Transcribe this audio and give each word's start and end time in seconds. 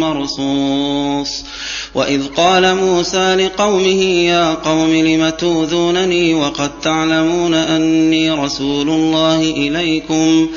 مرصوص. 0.00 1.44
وإذ 1.94 2.26
قال 2.36 2.76
موسى 2.76 3.34
لقومه 3.34 4.02
يا 4.02 4.54
قوم 4.54 4.94
لم 4.94 5.28
توذونني 5.28 6.34
وقد 6.34 6.70
تعلمون 6.82 7.54
أني 7.54 8.30
رسول 8.30 8.88
الله 8.88 9.40
إليكم؟ 9.40 10.48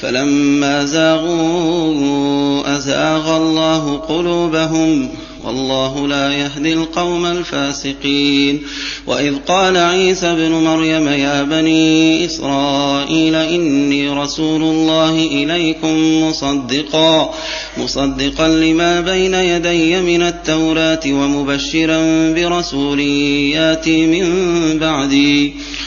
فلما 0.00 0.84
زاغوا 0.84 2.76
أزاغ 2.76 3.36
الله 3.36 3.96
قلوبهم. 3.96 5.08
والله 5.44 6.08
لا 6.08 6.32
يهدي 6.32 6.72
القوم 6.72 7.26
الفاسقين. 7.26 8.62
وإذ 9.06 9.34
قال 9.48 9.76
عيسى 9.76 10.26
ابن 10.26 10.50
مريم 10.50 11.08
يا 11.08 11.42
بني 11.42 12.24
إسرائيل 12.26 13.34
إني 13.34 14.08
رسول 14.08 14.62
الله 14.62 15.28
إليكم 15.32 16.22
مصدقا 16.22 17.34
مصدقا 17.78 18.48
لما 18.48 19.00
بين 19.00 19.34
يدي 19.34 20.00
من 20.00 20.22
التوراة 20.22 21.00
ومبشرا 21.06 22.00
برسول 22.32 23.00
ياتي 23.00 24.06
من 24.06 24.78
بعدي. 24.78 25.52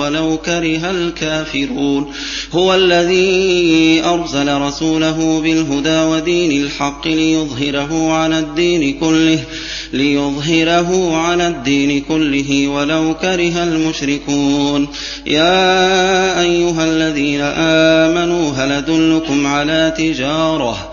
ولو 0.00 0.36
كره 0.36 0.90
الكافرون. 0.90 2.12
هو 2.52 2.74
الذي 2.74 4.02
أرسل 4.04 4.60
رسوله 4.60 5.40
بالهدى 5.40 5.98
ودين 5.98 6.62
الحق 6.62 7.06
ليظهره 7.08 8.12
على 8.12 8.38
الدين 8.38 8.98
كله 9.00 9.38
ليظهره 9.92 11.16
على 11.16 11.48
الدين 11.48 12.00
كله 12.08 12.68
ولو 12.68 13.14
كره 13.14 13.62
المشركون. 13.62 14.88
يا 15.26 16.40
أيها 16.40 16.84
الذين 16.84 17.40
آمنوا 17.40 18.52
هل 18.52 18.72
أدلكم 18.72 19.46
على 19.46 19.94
تجارة 19.98 20.92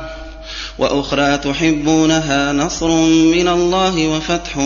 وأخرى 0.81 1.37
تحبونها 1.37 2.53
نصر 2.53 2.87
من 3.07 3.47
الله 3.47 4.07
وفتح 4.07 4.59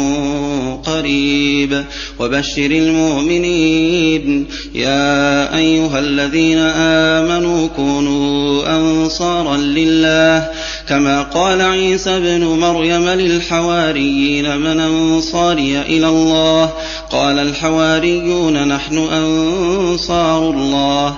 قريب. 0.86 1.84
وبشر 2.20 2.66
المؤمنين. 2.66 4.46
يا 4.76 5.58
أيها 5.58 6.00
الذين 6.00 6.60
آمنوا 6.60 7.68
كونوا 7.76 8.78
أنصارا 8.78 9.58
لله. 9.58 10.50
كما 10.90 11.22
قال 11.22 11.62
عيسى 11.62 12.18
ابن 12.18 12.44
مريم 12.44 13.10
للحواريين 13.10 14.58
من 14.58 14.80
أنصاري 14.80 15.82
إلى 15.82 16.08
الله. 16.08 16.70
قال 17.12 17.40
الحواريون 17.40 18.68
نحن 18.68 18.98
أنصار 18.98 20.50
الله. 20.50 21.18